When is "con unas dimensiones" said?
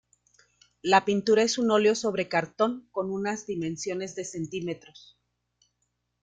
2.89-4.15